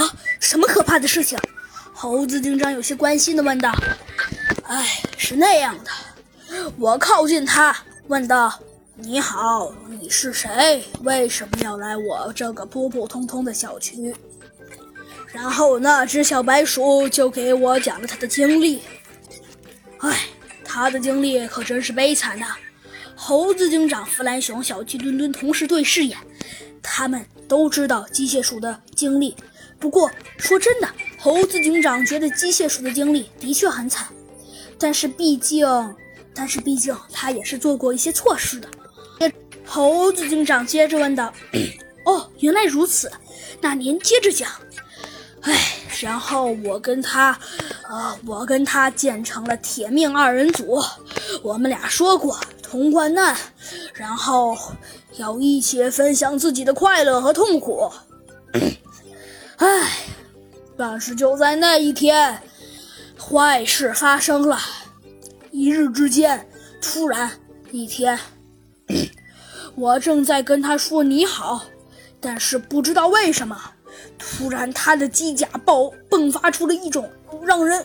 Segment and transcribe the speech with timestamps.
[0.00, 1.38] 啊，什么可怕的事情？
[1.92, 3.70] 猴子警长有些关心地问道。
[4.62, 7.76] 哎，是那样的，我靠近他，
[8.06, 8.58] 问道
[8.96, 10.82] ：“你好，你是谁？
[11.02, 14.14] 为什么要来我这个普普通通的小区？”
[15.34, 18.80] 然后那只小白鼠就给我讲了他的经历。
[19.98, 20.28] 哎，
[20.64, 22.56] 他的经历可真是悲惨呐！
[23.14, 26.16] 猴子警长、弗兰熊、小鸡墩墩同时对视眼，
[26.82, 29.36] 他们都知道机械鼠的经历。
[29.80, 34.06] 不过说真的，猴子警长觉得机械鼠的经历的确很惨，
[34.78, 35.66] 但是毕竟，
[36.34, 38.68] 但是毕竟他也是做过一些错事的。
[39.64, 41.32] 猴子警长接着问道
[42.04, 43.10] ：“哦，原来如此，
[43.60, 44.50] 那您接着讲。”
[45.42, 47.38] 哎，然后我跟他，
[47.88, 50.78] 呃，我跟他建成了铁命二人组。
[51.42, 53.34] 我们俩说过同患难，
[53.94, 54.54] 然后
[55.16, 57.90] 要一起分享自己的快乐和痛苦。
[60.80, 62.40] 但是就在那一天，
[63.18, 64.58] 坏事发生了。
[65.50, 66.48] 一日之间，
[66.80, 67.30] 突然
[67.70, 68.18] 一天，
[69.74, 71.66] 我正在跟他说你好，
[72.18, 73.72] 但是不知道为什么。
[74.18, 77.84] 突然，他的机甲爆迸发出了一种让人、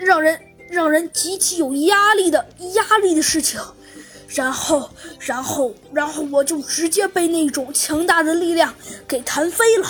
[0.00, 0.36] 让人、
[0.68, 2.44] 让人极其有压力的
[2.74, 3.60] 压力的事情，
[4.26, 8.74] 然后，然后，然后我就直接被那种强大的力量
[9.06, 9.88] 给弹飞了。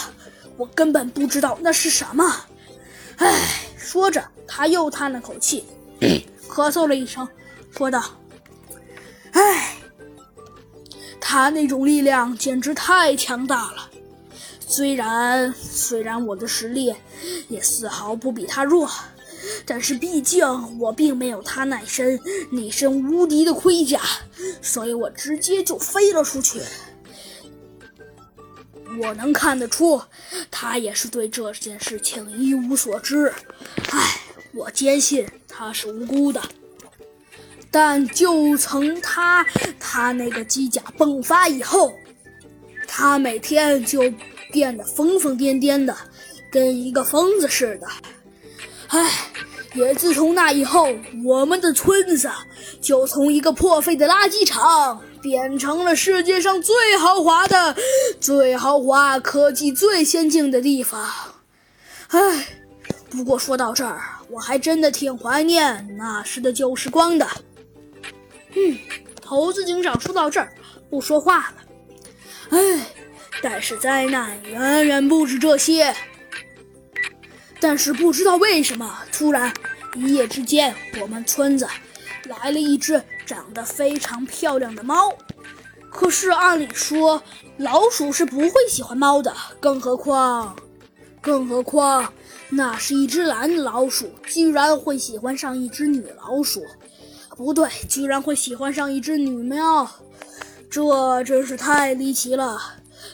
[0.60, 2.44] 我根本不知道那是什么。
[3.16, 5.64] 唉，说着，他又叹了口气，
[6.46, 7.26] 咳嗽了一声，
[7.70, 8.04] 说道
[9.32, 9.78] ：“唉，
[11.18, 13.90] 他那种力量简直太强大了。”
[14.60, 16.94] 虽然虽然我的实力
[17.48, 18.88] 也丝毫不比他弱，
[19.64, 20.46] 但是毕竟
[20.78, 24.00] 我并没有他那身那身无敌的盔甲，
[24.60, 26.60] 所以我直接就飞了出去。
[28.98, 30.00] 我能看得出，
[30.50, 33.32] 他也是对这件事情一无所知。
[33.90, 34.20] 唉，
[34.52, 36.42] 我坚信他是无辜的。
[37.70, 39.44] 但就从他
[39.78, 41.92] 他那个机甲迸发以后，
[42.88, 44.12] 他每天就。
[44.52, 45.96] 变得疯疯癫癫的，
[46.50, 47.86] 跟一个疯子似的。
[48.88, 49.30] 唉，
[49.74, 50.88] 也自从那以后，
[51.24, 52.28] 我们的村子
[52.80, 57.76] 就从一个破废的垃圾场变成了世界上最豪华的、
[58.20, 61.08] 最豪华、科技最先进的地方。
[62.08, 62.46] 唉，
[63.10, 67.26] 不过说到这儿，我还真的挺怀念那时的旧时光的。
[68.54, 68.78] 嗯，
[69.24, 70.52] 猴子警长说到这儿
[70.88, 71.54] 不说话了。
[72.50, 72.86] 唉。
[73.42, 75.96] 但是灾难远远不止这些。
[77.58, 79.50] 但是不知道为什么，突然
[79.94, 81.66] 一夜之间，我们村子
[82.30, 85.12] 来了一只长得非常漂亮的猫。
[85.90, 87.20] 可是按理说，
[87.58, 90.56] 老鼠是不会喜欢猫的，更何况，
[91.20, 92.12] 更何况
[92.48, 96.64] 那是一只男老鼠，居然会喜欢上一只女老鼠，
[97.36, 99.88] 不对，居然会喜欢上一只女猫，
[100.70, 102.58] 这真是太离奇了。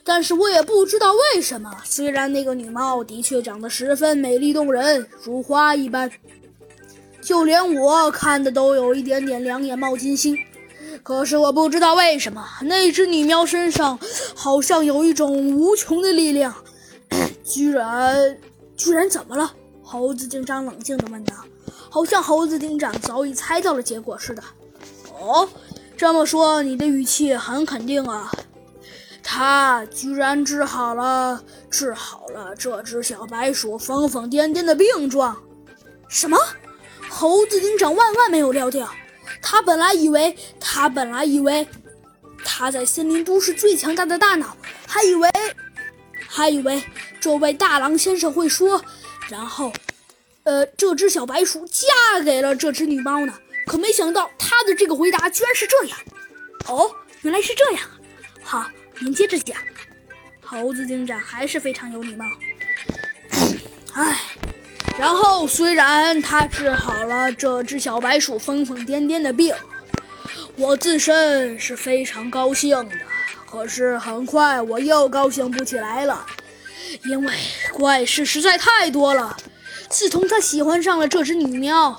[0.04, 6.10] 但是我也不知道为什么，虽然那个女猫的确长得十分美丽动人，如花一般，
[7.26, 10.38] 就连我看的都有一点点两眼冒金星。
[11.03, 13.98] 可是我不知道为什么，那只女喵身上
[14.37, 16.54] 好像有一种无穷的力量，
[17.42, 18.38] 居然，
[18.76, 19.53] 居然怎么了？
[19.82, 21.34] 猴子警长冷静地问道，
[21.91, 24.42] 好像猴子警长早已猜到了结果似的。
[25.20, 25.48] 哦，
[25.97, 28.31] 这么说你的语气很肯定啊。
[29.20, 35.36] 他居然治好了，治好了这只小白鼠疯疯癫癫的病状。
[36.09, 36.38] 什么？
[37.19, 38.94] 猴子警长万万没有料到，
[39.41, 41.66] 他本来以为，他本来以为，
[42.44, 44.54] 他在森林都市最强大的大脑，
[44.87, 45.31] 还以为，
[46.28, 46.82] 还以为
[47.19, 48.84] 这位大狼先生会说，
[49.31, 49.72] 然后，
[50.43, 53.33] 呃，这只小白鼠嫁给了这只女猫呢。
[53.66, 55.98] 可没想到，他的这个回答居然是这样。
[56.69, 57.83] 哦，原来是这样。
[58.43, 58.66] 好。
[58.98, 59.56] 您接着讲，
[60.43, 62.24] 猴子警长还是非常有礼貌。
[63.92, 64.21] 唉，
[64.98, 69.54] 然后虽然他治好了这只小白鼠疯疯癫癫的病，
[70.57, 72.97] 我自身是非常高兴的。
[73.45, 76.27] 可是很快我又高兴不起来了，
[77.04, 77.34] 因为
[77.72, 79.37] 怪事实在太多了。
[79.89, 81.99] 自从他喜欢上了这只女喵。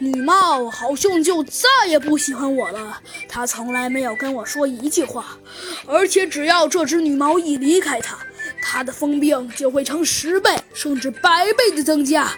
[0.00, 3.00] 女猫好像就再也不喜欢我了。
[3.28, 5.38] 她从来没有跟我说一句话，
[5.86, 8.18] 而且只要这只女猫一离开它，
[8.60, 12.32] 它的疯病就会成十倍甚至百倍的增加，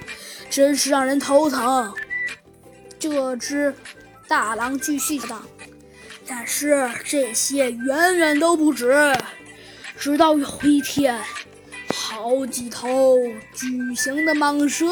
[0.48, 1.92] 真是让人头疼。
[2.98, 3.74] 这只
[4.28, 5.42] 大狼继续道
[6.28, 9.16] ：“但是这些远远都不止。
[9.98, 11.18] 直到有一天，
[11.94, 13.16] 好几头
[13.54, 14.86] 巨型的蟒蛇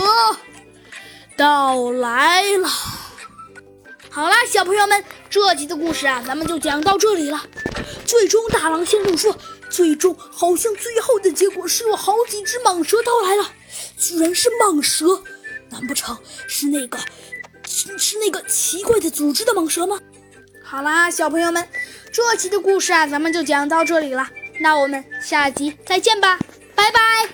[1.37, 2.69] 到来了。
[4.11, 7.45] 好啦，小朋友们，这集的故事啊，咱们就讲到这里了。
[8.07, 9.37] 最终，大狼先生说，
[9.75, 13.51] 最终好像最后的结果是有好几只蟒蛇到来了，
[13.99, 15.21] 居然是蟒蛇，
[15.69, 16.17] 难不成
[16.47, 16.97] 是那个
[17.67, 19.99] 是那个奇怪的组织的蟒蛇吗？
[20.63, 21.69] 好啦，小朋友们，
[22.13, 24.31] 这期的故事啊，咱们就讲到这里了。
[24.61, 26.39] 那我们下集再见吧，
[26.77, 27.34] 拜拜。